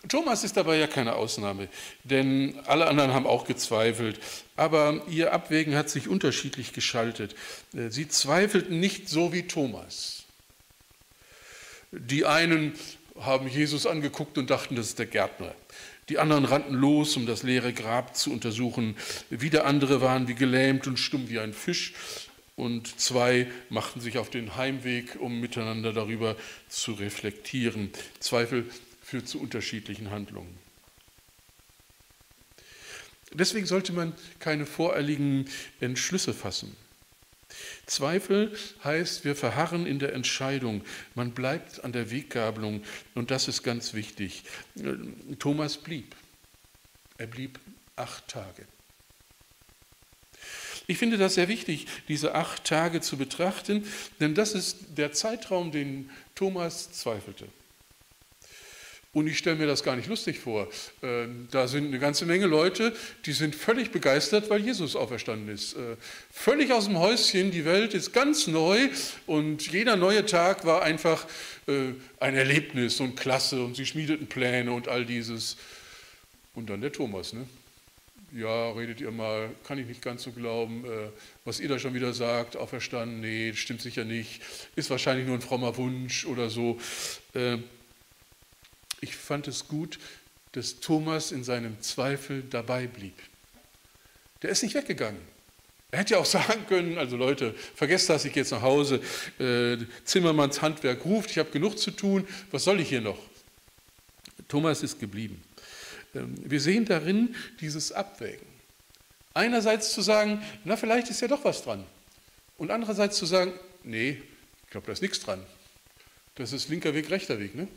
Thomas 0.08 0.44
ist 0.46 0.56
dabei 0.56 0.78
ja 0.78 0.88
keine 0.88 1.16
Ausnahme, 1.16 1.68
denn 2.06 2.58
alle 2.66 2.88
anderen 2.88 3.14
haben 3.14 3.28
auch 3.28 3.46
gezweifelt, 3.46 4.20
aber 4.56 5.02
ihr 5.10 5.34
Abwägen 5.34 5.76
hat 5.76 5.90
sich 5.90 6.08
unterschiedlich 6.08 6.72
geschaltet. 6.72 7.36
Äh, 7.74 7.90
sie 7.90 8.08
zweifelten 8.08 8.80
nicht 8.80 9.10
so 9.10 9.34
wie 9.34 9.48
Thomas. 9.48 10.19
Die 11.92 12.26
einen 12.26 12.74
haben 13.20 13.48
Jesus 13.48 13.86
angeguckt 13.86 14.38
und 14.38 14.50
dachten, 14.50 14.76
das 14.76 14.88
ist 14.88 15.00
der 15.00 15.06
Gärtner. 15.08 15.54
Die 16.10 16.18
anderen 16.18 16.46
rannten 16.46 16.74
los, 16.74 17.16
um 17.18 17.26
das 17.26 17.44
leere 17.44 17.74
Grab 17.74 18.16
zu 18.16 18.32
untersuchen. 18.32 18.96
Wieder 19.30 19.66
andere 19.66 20.02
waren 20.02 20.28
wie 20.28 20.36
gelähmt 20.36 20.88
und 20.88 20.98
stumm 20.98 21.30
wie 21.30 21.40
ein 21.40 21.54
Fisch 21.54 21.94
und 22.60 23.00
zwei 23.00 23.48
machten 23.70 24.02
sich 24.02 24.18
auf 24.18 24.30
den 24.30 24.56
Heimweg, 24.56 25.18
um 25.20 25.40
miteinander 25.40 25.94
darüber 25.94 26.36
zu 26.68 26.94
reflektieren. 26.94 27.92
Zweifel 28.20 28.70
führt 29.02 29.28
zu 29.28 29.40
unterschiedlichen 29.40 30.12
Handlungen. 30.12 30.58
Deswegen 33.32 33.66
sollte 33.66 33.94
man 33.94 34.14
keine 34.40 34.66
voreiligen 34.66 35.46
Entschlüsse 35.80 36.34
fassen. 36.34 36.76
Zweifel 37.86 38.56
heißt, 38.84 39.26
wir 39.26 39.36
verharren 39.36 39.86
in 39.86 40.00
der 40.00 40.14
Entscheidung, 40.14 40.84
man 41.16 41.32
bleibt 41.32 41.84
an 41.84 41.92
der 41.92 42.12
Weggabelung 42.12 42.84
und 43.16 43.32
das 43.32 43.48
ist 43.48 43.64
ganz 43.64 43.94
wichtig. 43.94 44.44
Thomas 45.40 45.78
blieb. 45.78 46.16
Er 47.18 47.28
blieb 47.28 47.60
acht 47.96 48.28
Tage. 48.28 48.66
Ich 50.88 50.98
finde 50.98 51.18
das 51.18 51.36
sehr 51.36 51.48
wichtig, 51.48 51.86
diese 52.08 52.34
acht 52.34 52.64
Tage 52.64 53.02
zu 53.02 53.18
betrachten, 53.18 53.86
denn 54.20 54.34
das 54.34 54.54
ist 54.54 54.98
der 54.98 55.12
Zeitraum, 55.12 55.72
den 55.72 56.10
Thomas 56.34 56.92
zweifelte. 56.92 57.48
Und 59.12 59.26
ich 59.26 59.40
stelle 59.40 59.56
mir 59.56 59.66
das 59.66 59.82
gar 59.82 59.96
nicht 59.96 60.08
lustig 60.08 60.40
vor. 60.40 60.68
Ähm, 61.02 61.48
da 61.50 61.68
sind 61.68 61.88
eine 61.88 61.98
ganze 61.98 62.28
Menge 62.28 62.46
Leute, 62.46 62.96
die 63.26 63.32
sind 63.32 63.56
völlig 63.56 63.90
begeistert, 63.90 64.52
weil 64.52 64.64
Jesus 64.64 64.96
auferstanden 64.96 65.50
ist. 65.50 65.74
Äh, 65.74 65.96
völlig 66.32 66.72
aus 66.72 66.86
dem 66.86 67.00
Häuschen, 67.00 67.50
die 67.50 67.66
Welt 67.66 67.96
ist 67.96 68.14
ganz 68.14 68.46
neu 68.46 68.90
und 69.26 69.72
jeder 69.72 69.96
neue 69.96 70.28
Tag 70.28 70.64
war 70.64 70.84
einfach 70.84 71.26
äh, 71.68 71.94
ein 72.20 72.36
Erlebnis 72.36 73.00
und 73.00 73.16
klasse 73.16 73.64
und 73.64 73.76
sie 73.76 73.88
schmiedeten 73.88 74.28
Pläne 74.28 74.72
und 74.72 74.88
all 74.88 75.08
dieses. 75.08 75.58
Und 76.54 76.70
dann 76.70 76.82
der 76.82 76.92
Thomas, 76.92 77.34
ne? 77.34 77.48
ja, 78.32 78.72
redet 78.72 79.02
ihr 79.02 79.12
mal, 79.12 79.50
kann 79.64 79.80
ich 79.80 79.88
nicht 79.88 80.02
ganz 80.02 80.24
so 80.24 80.32
glauben, 80.32 80.86
äh, 80.86 81.10
was 81.46 81.60
ihr 81.60 81.70
da 81.70 81.80
schon 81.80 81.94
wieder 81.94 82.14
sagt, 82.14 82.58
auferstanden, 82.58 83.22
nee, 83.22 83.54
stimmt 83.54 83.82
sicher 83.82 84.04
nicht, 84.04 84.42
ist 84.76 84.90
wahrscheinlich 84.90 85.26
nur 85.26 85.36
ein 85.36 85.42
frommer 85.42 85.78
Wunsch 85.78 86.26
oder 86.26 86.50
so. 86.50 86.78
Ich 89.02 89.16
fand 89.16 89.48
es 89.48 89.68
gut, 89.68 90.00
dass 90.54 90.80
Thomas 90.80 91.32
in 91.32 91.44
seinem 91.44 91.80
Zweifel 91.82 92.44
dabei 92.50 92.88
blieb. 92.88 93.16
Der 94.42 94.50
ist 94.50 94.64
nicht 94.64 94.76
weggegangen. 94.76 95.22
Er 95.92 96.00
hätte 96.00 96.14
ja 96.14 96.20
auch 96.20 96.26
sagen 96.40 96.66
können, 96.68 96.98
also 96.98 97.18
Leute, 97.18 97.56
vergesst 97.76 98.10
das, 98.10 98.26
ich 98.26 98.34
gehe 98.34 98.44
jetzt 98.44 98.52
nach 98.52 98.62
Hause, 98.62 99.02
äh, 99.40 99.78
Zimmermanns 100.04 100.62
Handwerk 100.62 101.06
ruft, 101.06 101.32
ich 101.32 101.38
habe 101.38 101.52
genug 101.52 101.78
zu 101.78 101.92
tun, 101.92 102.28
was 102.52 102.64
soll 102.64 102.80
ich 102.80 102.90
hier 102.90 103.02
noch? 103.02 103.20
Thomas 104.48 104.84
ist 104.84 105.00
geblieben. 105.00 105.42
Ähm, 106.16 106.36
wir 106.44 106.60
sehen 106.60 106.86
darin 106.86 107.36
dieses 107.60 107.92
Abwägen. 107.92 108.48
Einerseits 109.34 109.94
zu 109.94 110.02
sagen, 110.02 110.42
na 110.66 110.76
vielleicht 110.76 111.10
ist 111.10 111.22
ja 111.22 111.28
doch 111.28 111.44
was 111.46 111.64
dran. 111.64 111.86
Und 112.58 112.72
andererseits 112.72 113.18
zu 113.18 113.26
sagen, 113.26 113.54
nee, 113.84 114.22
ich 114.66 114.72
glaube, 114.72 114.88
da 114.88 114.94
ist 114.94 115.02
nichts 115.02 115.20
dran. 115.20 115.44
Das 116.36 116.52
ist 116.52 116.70
linker 116.70 116.94
Weg, 116.94 117.10
rechter 117.10 117.40
Weg. 117.40 117.56
Ne? 117.56 117.68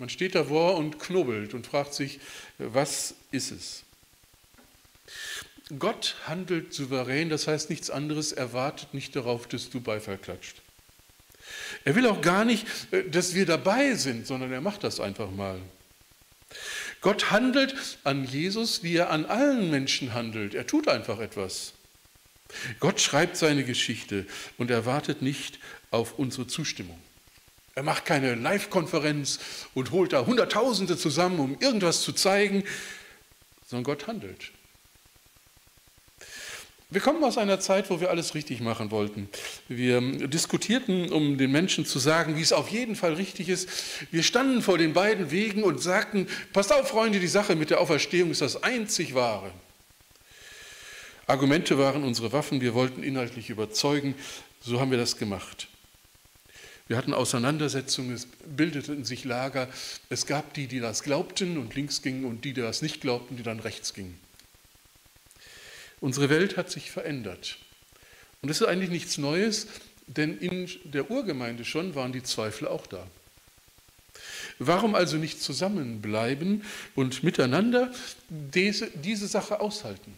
Man 0.00 0.08
steht 0.08 0.34
davor 0.34 0.76
und 0.76 0.98
knobelt 0.98 1.52
und 1.52 1.66
fragt 1.66 1.92
sich, 1.92 2.20
was 2.56 3.14
ist 3.30 3.52
es? 3.52 3.82
Gott 5.78 6.16
handelt 6.26 6.72
souverän, 6.72 7.28
das 7.28 7.46
heißt 7.46 7.68
nichts 7.68 7.90
anderes, 7.90 8.32
er 8.32 8.54
wartet 8.54 8.94
nicht 8.94 9.14
darauf, 9.14 9.46
dass 9.46 9.68
du 9.68 9.80
Beifall 9.80 10.16
klatscht. 10.16 10.62
Er 11.84 11.94
will 11.94 12.06
auch 12.06 12.22
gar 12.22 12.46
nicht, 12.46 12.66
äh, 12.92 13.04
dass 13.08 13.34
wir 13.34 13.44
dabei 13.44 13.94
sind, 13.94 14.26
sondern 14.26 14.50
er 14.52 14.62
macht 14.62 14.84
das 14.84 15.00
einfach 15.00 15.30
mal. 15.30 15.60
Gott 17.02 17.30
handelt 17.30 17.74
an 18.02 18.24
Jesus, 18.24 18.82
wie 18.82 18.96
er 18.96 19.10
an 19.10 19.26
allen 19.26 19.70
Menschen 19.70 20.14
handelt. 20.14 20.54
Er 20.54 20.66
tut 20.66 20.88
einfach 20.88 21.20
etwas. 21.20 21.74
Gott 22.80 23.00
schreibt 23.00 23.36
seine 23.36 23.64
Geschichte 23.64 24.26
und 24.56 24.70
er 24.70 24.86
wartet 24.86 25.20
nicht 25.22 25.58
auf 25.90 26.18
unsere 26.18 26.46
Zustimmung. 26.46 26.98
Er 27.74 27.82
macht 27.82 28.04
keine 28.04 28.34
Live-Konferenz 28.34 29.38
und 29.74 29.90
holt 29.90 30.12
da 30.12 30.26
Hunderttausende 30.26 30.96
zusammen, 30.96 31.38
um 31.38 31.56
irgendwas 31.60 32.02
zu 32.02 32.12
zeigen, 32.12 32.64
sondern 33.66 33.84
Gott 33.84 34.06
handelt. 34.06 34.50
Wir 36.92 37.00
kommen 37.00 37.22
aus 37.22 37.38
einer 37.38 37.60
Zeit, 37.60 37.88
wo 37.88 38.00
wir 38.00 38.10
alles 38.10 38.34
richtig 38.34 38.60
machen 38.60 38.90
wollten. 38.90 39.28
Wir 39.68 40.00
diskutierten, 40.00 41.12
um 41.12 41.38
den 41.38 41.52
Menschen 41.52 41.86
zu 41.86 42.00
sagen, 42.00 42.36
wie 42.36 42.42
es 42.42 42.52
auf 42.52 42.68
jeden 42.68 42.96
Fall 42.96 43.14
richtig 43.14 43.48
ist. 43.48 43.68
Wir 44.10 44.24
standen 44.24 44.60
vor 44.60 44.76
den 44.76 44.92
beiden 44.92 45.30
Wegen 45.30 45.62
und 45.62 45.80
sagten, 45.80 46.26
passt 46.52 46.72
auf, 46.72 46.88
Freunde, 46.88 47.20
die 47.20 47.28
Sache 47.28 47.54
mit 47.54 47.70
der 47.70 47.80
Auferstehung 47.80 48.32
ist 48.32 48.40
das 48.40 48.64
einzig 48.64 49.14
Wahre. 49.14 49.52
Argumente 51.28 51.78
waren 51.78 52.02
unsere 52.02 52.32
Waffen, 52.32 52.60
wir 52.60 52.74
wollten 52.74 53.04
inhaltlich 53.04 53.50
überzeugen, 53.50 54.16
so 54.60 54.80
haben 54.80 54.90
wir 54.90 54.98
das 54.98 55.16
gemacht. 55.16 55.69
Wir 56.90 56.96
hatten 56.96 57.14
Auseinandersetzungen, 57.14 58.12
es 58.12 58.26
bildeten 58.44 59.04
sich 59.04 59.24
Lager. 59.24 59.68
Es 60.08 60.26
gab 60.26 60.54
die, 60.54 60.66
die 60.66 60.80
das 60.80 61.04
glaubten 61.04 61.56
und 61.56 61.76
links 61.76 62.02
gingen 62.02 62.24
und 62.24 62.44
die, 62.44 62.52
die 62.52 62.62
das 62.62 62.82
nicht 62.82 63.00
glaubten, 63.00 63.36
die 63.36 63.44
dann 63.44 63.60
rechts 63.60 63.94
gingen. 63.94 64.18
Unsere 66.00 66.28
Welt 66.30 66.56
hat 66.56 66.68
sich 66.68 66.90
verändert. 66.90 67.58
Und 68.42 68.48
das 68.48 68.60
ist 68.60 68.66
eigentlich 68.66 68.90
nichts 68.90 69.18
Neues, 69.18 69.68
denn 70.08 70.36
in 70.38 70.68
der 70.82 71.12
Urgemeinde 71.12 71.64
schon 71.64 71.94
waren 71.94 72.10
die 72.12 72.24
Zweifel 72.24 72.66
auch 72.66 72.88
da. 72.88 73.06
Warum 74.58 74.96
also 74.96 75.16
nicht 75.16 75.40
zusammenbleiben 75.40 76.64
und 76.96 77.22
miteinander 77.22 77.92
diese, 78.28 78.90
diese 78.90 79.28
Sache 79.28 79.60
aushalten? 79.60 80.12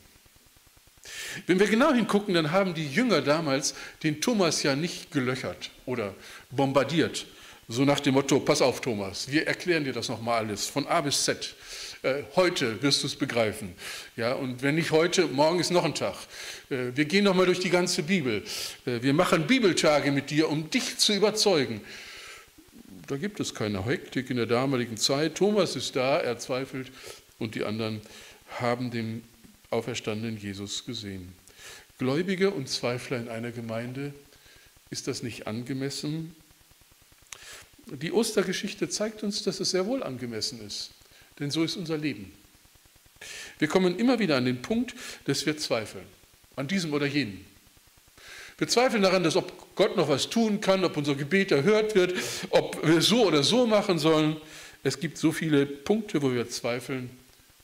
Wenn 1.47 1.59
wir 1.59 1.67
genau 1.67 1.93
hingucken, 1.93 2.35
dann 2.35 2.53
haben 2.53 2.75
die 2.75 2.87
Jünger 2.87 3.23
damals 3.23 3.75
den 4.03 4.21
Thomas 4.21 4.63
ja 4.63 4.77
nicht 4.77 5.11
gelöchert 5.11 5.71
oder 5.85 6.15
bombardiert, 6.51 7.27
so 7.69 7.85
nach 7.85 8.01
dem 8.01 8.15
Motto, 8.15 8.39
pass 8.41 8.61
auf 8.61 8.81
Thomas, 8.81 9.31
wir 9.31 9.47
erklären 9.47 9.85
dir 9.85 9.93
das 9.93 10.09
nochmal 10.09 10.45
alles 10.45 10.67
von 10.67 10.87
A 10.87 11.01
bis 11.01 11.25
Z. 11.25 11.55
Äh, 12.03 12.25
heute 12.35 12.83
wirst 12.83 13.03
du 13.03 13.07
es 13.07 13.15
begreifen. 13.15 13.75
Ja, 14.17 14.33
und 14.33 14.63
wenn 14.63 14.75
nicht 14.75 14.91
heute, 14.91 15.27
morgen 15.27 15.61
ist 15.61 15.71
noch 15.71 15.85
ein 15.85 15.95
Tag. 15.95 16.17
Äh, 16.69 16.97
wir 16.97 17.05
gehen 17.05 17.25
nochmal 17.25 17.47
durch 17.47 17.61
die 17.61 17.71
ganze 17.71 18.03
Bibel. 18.03 18.43
Äh, 18.85 19.03
wir 19.03 19.15
machen 19.15 19.47
Bibeltage 19.47 20.11
mit 20.11 20.31
dir, 20.31 20.51
um 20.51 20.69
dich 20.69 20.99
zu 20.99 21.13
überzeugen. 21.13 21.81
Da 23.07 23.17
gibt 23.17 23.39
es 23.39 23.55
keine 23.55 23.85
Hektik 23.85 24.31
in 24.31 24.37
der 24.37 24.47
damaligen 24.47 24.97
Zeit. 24.97 25.37
Thomas 25.37 25.77
ist 25.77 25.95
da, 25.95 26.19
er 26.19 26.39
zweifelt 26.39 26.91
und 27.39 27.55
die 27.55 27.65
anderen 27.65 28.01
haben 28.61 28.91
den 28.91 29.23
auferstandenen 29.73 30.37
Jesus 30.37 30.85
gesehen. 30.85 31.33
Gläubige 31.99 32.51
und 32.51 32.69
Zweifler 32.69 33.19
in 33.19 33.29
einer 33.29 33.53
Gemeinde, 33.53 34.13
ist 34.91 35.09
das 35.09 35.23
nicht 35.23 35.47
angemessen? 35.47 36.35
Die 37.87 38.13
Ostergeschichte 38.13 38.89
zeigt 38.89 39.23
uns, 39.23 39.43
dass 39.43 39.61
es 39.61 39.71
sehr 39.71 39.87
wohl 39.87 40.03
angemessen 40.03 40.65
ist, 40.67 40.91
denn 41.39 41.51
so 41.51 41.65
ist 41.65 41.77
unser 41.77 41.99
Leben. 41.99 42.33
Wir 43.59 43.69
kommen 43.69 43.99
immer 43.99 44.19
wieder 44.19 44.37
an 44.37 44.45
den 44.45 44.63
Punkt, 44.63 44.95
dass 45.25 45.47
wir 45.47 45.57
zweifeln, 45.57 46.07
an 46.57 46.69
diesem 46.69 46.93
oder 46.93 47.07
jenem. 47.07 47.45
Wir 48.59 48.69
zweifeln 48.69 49.03
daran, 49.03 49.25
dass 49.25 49.37
ob 49.37 49.75
Gott 49.75 49.97
noch 49.97 50.09
was 50.09 50.29
tun 50.29 50.61
kann, 50.61 50.85
ob 50.85 50.97
unser 50.97 51.15
Gebet 51.15 51.51
erhört 51.51 51.95
wird, 51.95 52.15
ob 52.51 52.87
wir 52.87 53.01
so 53.01 53.27
oder 53.27 53.43
so 53.43 53.67
machen 53.67 53.99
sollen. 53.99 54.37
Es 54.83 55.01
gibt 55.01 55.19
so 55.19 55.33
viele 55.33 55.67
Punkte, 55.67 56.23
wo 56.23 56.33
wir 56.33 56.49
zweifeln 56.49 57.11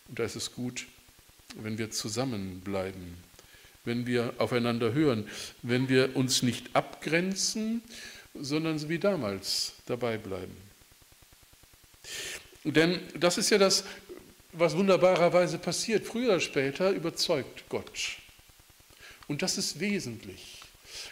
und 0.09 0.19
da 0.19 0.25
ist 0.25 0.37
es 0.37 0.53
gut, 0.53 0.87
wenn 1.59 1.79
wir 1.79 1.91
zusammenbleiben, 1.91 3.17
wenn 3.85 4.07
wir 4.07 4.35
aufeinander 4.39 4.93
hören, 4.93 5.29
wenn 5.63 5.89
wir 5.89 6.17
uns 6.17 6.43
nicht 6.43 6.75
abgrenzen, 6.75 7.83
sondern 8.35 8.79
so 8.79 8.89
wie 8.89 8.99
damals 8.99 9.73
dabei 9.87 10.19
bleiben. 10.19 10.57
Denn 12.65 13.01
das 13.19 13.39
ist 13.39 13.51
ja 13.51 13.59
das, 13.59 13.85
was 14.53 14.77
wunderbarerweise 14.77 15.59
passiert. 15.59 16.07
Früher 16.07 16.31
oder 16.31 16.41
später 16.41 16.91
überzeugt 16.91 17.69
Gott. 17.69 18.17
Und 19.27 19.43
das 19.43 19.59
ist 19.59 19.81
wesentlich. 19.81 20.58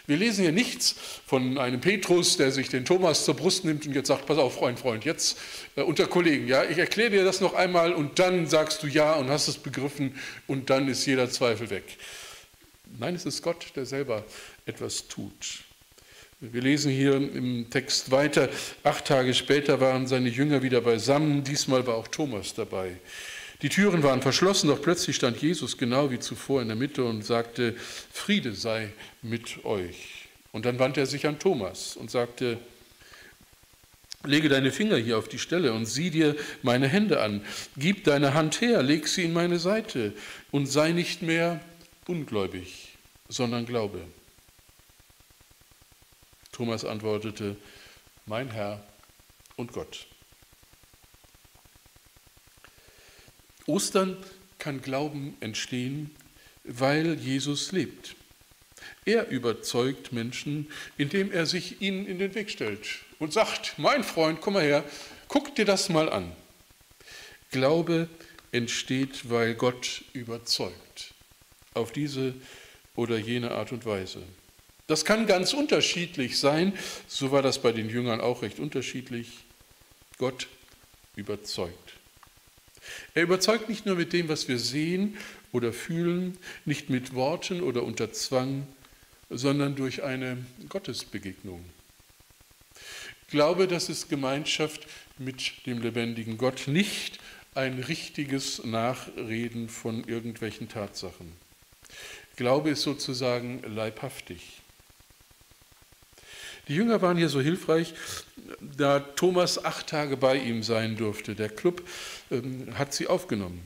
Wir 0.07 0.15
lesen 0.15 0.43
hier 0.43 0.53
nichts 0.53 0.95
von 1.25 1.57
einem 1.57 1.81
Petrus, 1.81 2.37
der 2.37 2.51
sich 2.51 2.69
den 2.69 2.85
Thomas 2.85 3.25
zur 3.25 3.35
Brust 3.35 3.65
nimmt 3.65 3.85
und 3.85 3.93
jetzt 3.93 4.07
sagt, 4.07 4.25
pass 4.25 4.37
auf, 4.37 4.55
Freund, 4.55 4.79
Freund, 4.79 5.03
jetzt 5.03 5.37
äh, 5.75 5.81
unter 5.81 6.07
Kollegen, 6.07 6.47
ja, 6.47 6.63
ich 6.63 6.77
erkläre 6.77 7.09
dir 7.09 7.25
das 7.25 7.41
noch 7.41 7.53
einmal 7.53 7.93
und 7.93 8.17
dann 8.17 8.47
sagst 8.47 8.83
du 8.83 8.87
ja 8.87 9.13
und 9.13 9.29
hast 9.29 9.49
es 9.49 9.57
begriffen 9.57 10.15
und 10.47 10.69
dann 10.69 10.87
ist 10.87 11.05
jeder 11.05 11.29
Zweifel 11.29 11.69
weg. 11.69 11.83
Nein, 12.97 13.15
es 13.15 13.25
ist 13.25 13.41
Gott, 13.41 13.65
der 13.75 13.85
selber 13.85 14.23
etwas 14.65 15.07
tut. 15.07 15.63
Wir 16.39 16.61
lesen 16.61 16.91
hier 16.91 17.15
im 17.15 17.69
Text 17.69 18.11
weiter, 18.11 18.49
acht 18.83 19.05
Tage 19.05 19.33
später 19.33 19.81
waren 19.81 20.07
seine 20.07 20.29
Jünger 20.29 20.61
wieder 20.61 20.81
beisammen, 20.81 21.43
diesmal 21.43 21.85
war 21.87 21.95
auch 21.95 22.07
Thomas 22.07 22.53
dabei. 22.53 22.91
Die 23.61 23.69
Türen 23.69 24.03
waren 24.03 24.21
verschlossen, 24.21 24.67
doch 24.67 24.81
plötzlich 24.81 25.15
stand 25.15 25.41
Jesus 25.41 25.77
genau 25.77 26.11
wie 26.11 26.19
zuvor 26.19 26.61
in 26.61 26.67
der 26.67 26.77
Mitte 26.77 27.03
und 27.03 27.25
sagte, 27.25 27.75
Friede 28.11 28.53
sei 28.53 28.93
mit 29.21 29.65
euch. 29.65 30.27
Und 30.51 30.65
dann 30.65 30.79
wandte 30.79 30.99
er 30.99 31.05
sich 31.07 31.25
an 31.25 31.39
Thomas 31.39 31.95
und 31.95 32.11
sagte, 32.11 32.59
Lege 34.23 34.49
deine 34.49 34.71
Finger 34.71 34.97
hier 34.97 35.17
auf 35.17 35.29
die 35.29 35.39
Stelle 35.39 35.73
und 35.73 35.85
sieh 35.85 36.09
dir 36.09 36.35
meine 36.61 36.87
Hände 36.87 37.21
an. 37.21 37.45
Gib 37.77 38.03
deine 38.03 38.33
Hand 38.33 38.61
her, 38.61 38.83
leg 38.83 39.07
sie 39.07 39.23
in 39.23 39.33
meine 39.33 39.59
Seite 39.59 40.13
und 40.51 40.65
sei 40.65 40.91
nicht 40.91 41.21
mehr 41.21 41.61
ungläubig, 42.07 42.89
sondern 43.29 43.65
glaube. 43.65 44.01
Thomas 46.51 46.83
antwortete, 46.83 47.55
mein 48.25 48.49
Herr 48.51 48.83
und 49.55 49.71
Gott. 49.71 50.07
Ostern 53.67 54.17
kann 54.59 54.81
Glauben 54.81 55.37
entstehen, 55.39 56.09
weil 56.63 57.13
Jesus 57.19 57.71
lebt. 57.71 58.15
Er 59.05 59.29
überzeugt 59.29 60.11
Menschen, 60.11 60.67
indem 60.97 61.31
er 61.31 61.45
sich 61.45 61.81
ihnen 61.81 62.05
in 62.05 62.19
den 62.19 62.33
Weg 62.35 62.49
stellt 62.49 62.87
und 63.19 63.33
sagt, 63.33 63.75
mein 63.77 64.03
Freund, 64.03 64.41
komm 64.41 64.55
mal 64.55 64.63
her, 64.63 64.83
guck 65.27 65.55
dir 65.55 65.65
das 65.65 65.89
mal 65.89 66.09
an. 66.09 66.31
Glaube 67.51 68.09
entsteht, 68.51 69.29
weil 69.29 69.53
Gott 69.55 70.03
überzeugt, 70.13 71.13
auf 71.73 71.91
diese 71.91 72.33
oder 72.95 73.17
jene 73.17 73.51
Art 73.51 73.71
und 73.71 73.85
Weise. 73.85 74.23
Das 74.87 75.03
kann 75.03 75.27
ganz 75.27 75.53
unterschiedlich 75.53 76.39
sein, 76.39 76.73
so 77.07 77.31
war 77.31 77.41
das 77.41 77.61
bei 77.61 77.71
den 77.71 77.89
Jüngern 77.89 78.21
auch 78.21 78.41
recht 78.41 78.59
unterschiedlich. 78.59 79.27
Gott 80.17 80.47
überzeugt. 81.15 81.86
Er 83.13 83.23
überzeugt 83.23 83.69
nicht 83.69 83.85
nur 83.85 83.95
mit 83.95 84.13
dem, 84.13 84.29
was 84.29 84.47
wir 84.47 84.59
sehen 84.59 85.17
oder 85.51 85.73
fühlen, 85.73 86.37
nicht 86.65 86.89
mit 86.89 87.13
Worten 87.13 87.61
oder 87.61 87.83
unter 87.83 88.11
Zwang, 88.11 88.67
sondern 89.29 89.75
durch 89.75 90.03
eine 90.03 90.37
Gottesbegegnung. 90.69 91.63
Glaube, 93.29 93.67
das 93.67 93.89
ist 93.89 94.09
Gemeinschaft 94.09 94.87
mit 95.17 95.65
dem 95.65 95.81
lebendigen 95.81 96.37
Gott, 96.37 96.67
nicht 96.67 97.19
ein 97.55 97.79
richtiges 97.79 98.63
Nachreden 98.63 99.67
von 99.67 100.03
irgendwelchen 100.03 100.69
Tatsachen. 100.69 101.33
Glaube 102.35 102.69
ist 102.69 102.83
sozusagen 102.83 103.63
leibhaftig. 103.63 104.61
Die 106.67 106.75
Jünger 106.75 107.01
waren 107.01 107.17
hier 107.17 107.29
so 107.29 107.39
hilfreich, 107.39 107.93
da 108.77 108.99
Thomas 108.99 109.63
acht 109.63 109.87
Tage 109.87 110.17
bei 110.17 110.37
ihm 110.37 110.63
sein 110.63 110.97
durfte. 110.97 111.35
Der 111.35 111.49
Club 111.49 111.87
ähm, 112.29 112.77
hat 112.77 112.93
sie 112.93 113.07
aufgenommen. 113.07 113.61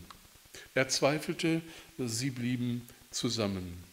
Er 0.76 0.88
zweifelte, 0.88 1.62
sie 1.98 2.30
blieben 2.30 2.88
zusammen. 3.10 3.84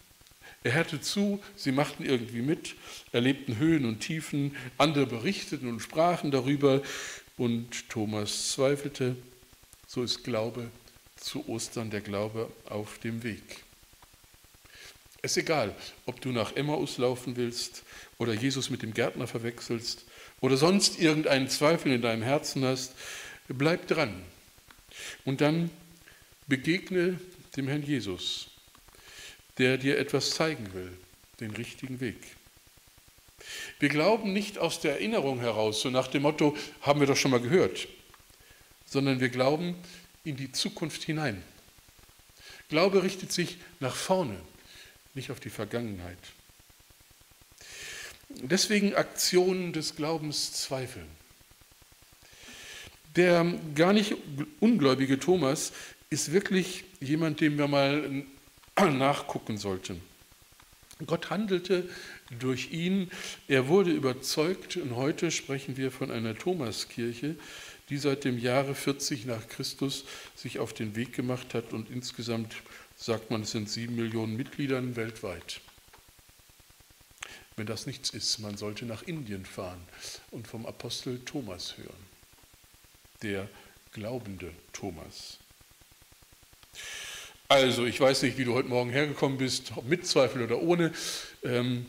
Er 0.62 0.74
hörte 0.74 1.00
zu, 1.00 1.40
sie 1.56 1.72
machten 1.72 2.04
irgendwie 2.04 2.42
mit, 2.42 2.74
erlebten 3.12 3.58
Höhen 3.58 3.84
und 3.84 4.00
Tiefen, 4.00 4.56
andere 4.76 5.06
berichteten 5.06 5.68
und 5.68 5.80
sprachen 5.80 6.30
darüber 6.30 6.82
und 7.36 7.88
Thomas 7.88 8.52
zweifelte. 8.52 9.16
So 9.86 10.02
ist 10.02 10.24
Glaube 10.24 10.68
zu 11.16 11.48
Ostern 11.48 11.90
der 11.90 12.00
Glaube 12.00 12.50
auf 12.68 12.98
dem 12.98 13.22
Weg. 13.22 13.64
Es 15.22 15.32
ist 15.32 15.38
egal, 15.38 15.74
ob 16.06 16.20
du 16.20 16.30
nach 16.30 16.54
Emmaus 16.54 16.98
laufen 16.98 17.36
willst 17.36 17.82
oder 18.18 18.34
Jesus 18.34 18.70
mit 18.70 18.82
dem 18.82 18.92
Gärtner 18.92 19.26
verwechselst 19.26 20.04
oder 20.40 20.56
sonst 20.56 20.98
irgendeinen 20.98 21.48
Zweifel 21.48 21.92
in 21.92 22.02
deinem 22.02 22.22
Herzen 22.22 22.64
hast, 22.64 22.94
bleib 23.48 23.86
dran. 23.86 24.22
Und 25.24 25.40
dann 25.40 25.70
begegne 26.46 27.20
dem 27.56 27.68
Herrn 27.68 27.82
Jesus, 27.82 28.48
der 29.58 29.78
dir 29.78 29.98
etwas 29.98 30.30
zeigen 30.30 30.72
will, 30.74 30.92
den 31.40 31.52
richtigen 31.52 32.00
Weg. 32.00 32.18
Wir 33.78 33.88
glauben 33.88 34.32
nicht 34.32 34.58
aus 34.58 34.80
der 34.80 34.92
Erinnerung 34.92 35.40
heraus, 35.40 35.80
so 35.80 35.90
nach 35.90 36.08
dem 36.08 36.22
Motto, 36.22 36.56
haben 36.80 37.00
wir 37.00 37.06
doch 37.06 37.16
schon 37.16 37.30
mal 37.30 37.40
gehört, 37.40 37.86
sondern 38.84 39.20
wir 39.20 39.28
glauben 39.28 39.76
in 40.24 40.36
die 40.36 40.52
Zukunft 40.52 41.04
hinein. 41.04 41.42
Glaube 42.68 43.02
richtet 43.02 43.32
sich 43.32 43.58
nach 43.80 43.94
vorne, 43.94 44.38
nicht 45.14 45.30
auf 45.30 45.40
die 45.40 45.50
Vergangenheit. 45.50 46.18
Deswegen 48.28 48.94
Aktionen 48.94 49.72
des 49.72 49.96
Glaubens 49.96 50.52
zweifeln. 50.52 51.06
Der 53.16 53.44
gar 53.74 53.92
nicht 53.92 54.16
ungläubige 54.60 55.18
Thomas 55.18 55.72
ist 56.10 56.32
wirklich 56.32 56.84
jemand, 57.00 57.40
dem 57.40 57.58
wir 57.58 57.68
mal 57.68 58.24
nachgucken 58.76 59.58
sollten. 59.58 60.00
Gott 61.06 61.30
handelte 61.30 61.88
durch 62.38 62.72
ihn, 62.72 63.10
er 63.46 63.68
wurde 63.68 63.92
überzeugt 63.92 64.76
und 64.76 64.96
heute 64.96 65.30
sprechen 65.30 65.76
wir 65.76 65.90
von 65.90 66.10
einer 66.10 66.36
Thomaskirche, 66.36 67.36
die 67.88 67.98
seit 67.98 68.24
dem 68.24 68.38
Jahre 68.38 68.74
40 68.74 69.24
nach 69.24 69.48
Christus 69.48 70.04
sich 70.34 70.58
auf 70.58 70.72
den 70.72 70.96
Weg 70.96 71.12
gemacht 71.12 71.54
hat 71.54 71.72
und 71.72 71.88
insgesamt 71.90 72.54
sagt 72.96 73.30
man, 73.30 73.42
es 73.42 73.52
sind 73.52 73.70
sieben 73.70 73.96
Millionen 73.96 74.36
Mitglieder 74.36 74.96
weltweit. 74.96 75.60
Wenn 77.58 77.66
das 77.66 77.86
nichts 77.86 78.10
ist, 78.10 78.38
man 78.38 78.56
sollte 78.56 78.86
nach 78.86 79.02
Indien 79.02 79.44
fahren 79.44 79.80
und 80.30 80.46
vom 80.46 80.64
Apostel 80.64 81.18
Thomas 81.24 81.76
hören, 81.76 82.06
der 83.22 83.48
glaubende 83.92 84.52
Thomas. 84.72 85.38
Also, 87.48 87.84
ich 87.84 88.00
weiß 88.00 88.22
nicht, 88.22 88.38
wie 88.38 88.44
du 88.44 88.54
heute 88.54 88.68
Morgen 88.68 88.90
hergekommen 88.90 89.38
bist, 89.38 89.72
ob 89.74 89.86
mit 89.86 90.06
Zweifel 90.06 90.42
oder 90.42 90.62
ohne. 90.62 90.92
Ähm, 91.42 91.86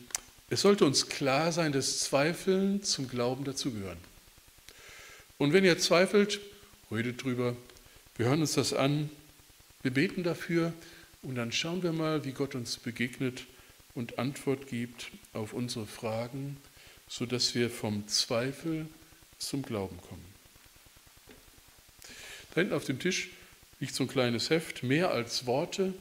es 0.48 0.62
sollte 0.62 0.84
uns 0.84 1.08
klar 1.08 1.52
sein, 1.52 1.70
dass 1.70 2.00
Zweifeln 2.00 2.82
zum 2.82 3.08
Glauben 3.08 3.44
dazugehören. 3.44 3.98
Und 5.38 5.52
wenn 5.52 5.64
ihr 5.64 5.78
zweifelt, 5.78 6.40
redet 6.90 7.22
drüber, 7.22 7.54
wir 8.16 8.26
hören 8.26 8.40
uns 8.40 8.54
das 8.54 8.72
an, 8.72 9.08
wir 9.82 9.92
beten 9.92 10.24
dafür 10.24 10.72
und 11.22 11.36
dann 11.36 11.52
schauen 11.52 11.84
wir 11.84 11.92
mal, 11.92 12.24
wie 12.24 12.32
Gott 12.32 12.56
uns 12.56 12.76
begegnet 12.76 13.46
und 13.94 14.18
Antwort 14.18 14.66
gibt 14.68 15.10
auf 15.32 15.52
unsere 15.52 15.86
Fragen, 15.86 16.56
sodass 17.08 17.54
wir 17.54 17.70
vom 17.70 18.06
Zweifel 18.08 18.86
zum 19.38 19.62
Glauben 19.62 20.00
kommen. 20.00 20.24
Da 22.54 22.60
hinten 22.60 22.74
auf 22.74 22.84
dem 22.84 22.98
Tisch 22.98 23.30
liegt 23.80 23.94
so 23.94 24.04
ein 24.04 24.08
kleines 24.08 24.50
Heft, 24.50 24.82
mehr 24.82 25.10
als 25.10 25.46
Worte, 25.46 25.94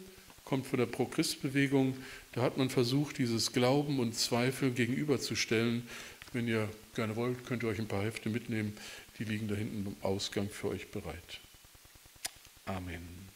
kommt 0.43 0.65
von 0.65 0.80
der 0.80 0.88
Pro-Christ-Bewegung. 0.88 1.95
Da 2.34 2.41
hat 2.41 2.58
man 2.58 2.69
versucht, 2.69 3.17
dieses 3.19 3.54
Glauben 3.54 3.99
und 3.99 4.15
Zweifel 4.15 4.71
gegenüberzustellen. 4.71 5.88
Wenn 6.34 6.47
ihr 6.47 6.67
gerne 6.95 7.15
wollt, 7.15 7.45
könnt 7.45 7.63
ihr 7.63 7.69
euch 7.69 7.80
ein 7.80 7.88
paar 7.88 8.04
Hefte 8.04 8.30
mitnehmen. 8.30 8.75
Die 9.19 9.23
liegen 9.25 9.47
da 9.47 9.56
hinten 9.56 9.88
am 9.88 9.95
Ausgang 10.02 10.49
für 10.49 10.69
euch 10.69 10.89
bereit. 10.89 11.39
Amen. 12.65 13.29